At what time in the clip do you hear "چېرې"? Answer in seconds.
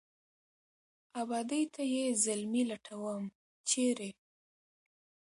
3.69-4.09